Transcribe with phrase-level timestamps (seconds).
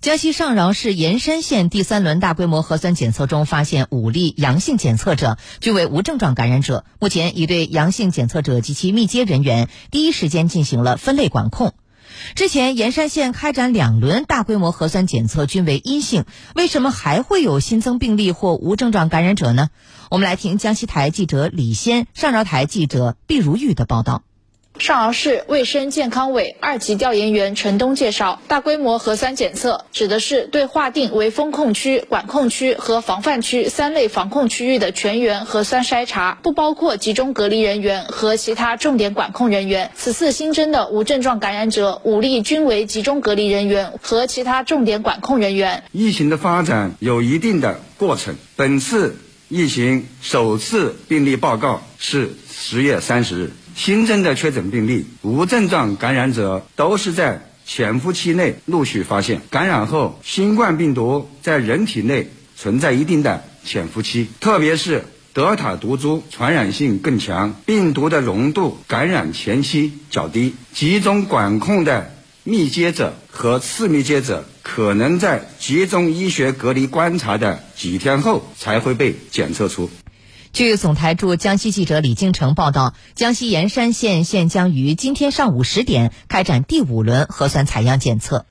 [0.00, 6.84] 江西上饶市盐山县第三轮大规模核酸检测中发现五例阳性检测者，均为无症状感染者。
[7.00, 11.74] 目前已对阳性检测者及其密接人员第一时间进行了分类管控。
[12.36, 19.68] 之前盐山县开展两轮大规模核酸检测均为阴性，为什么还会有新增病例或无症状感染者呢？
[20.10, 24.22] 我们来听江西台记者李先、上饶台记者毕如玉的报道。
[24.78, 39.90] 上饶市卫生健康委二级调研员陈东介绍，大规模核酸检测指的是对划定为风控区、管控区和防范区三类防控区域的全员核酸筛查，不包括集中隔离人员和其他重点管控人员。
[39.94, 45.82] 此次新增的无症状感染者五例均为集中隔离人员和其他重点管控人员。
[45.92, 49.16] 疫情的发展有一定的过程，本次
[49.50, 53.52] 疫情首次病例报告是十月三十日。
[53.74, 59.40] 新增的确诊病例、无症状感染者都是在潜伏期内陆续发现。
[59.50, 70.54] 感染后，新冠病毒在人体内存在一定的潜伏期，特别是德尔塔毒株传染性更强，病毒的浓度感染前期较低。
[70.74, 72.12] 集中管控的
[72.42, 74.44] 密接者和次密接者，
[74.78, 79.90] 可能在集中医学隔离观察的几天后才会被检测出。
[80.52, 88.46] 据总台驻江西记者李京城报道，江西盐山县现将于今天上午十点开展第五轮核酸采样检测。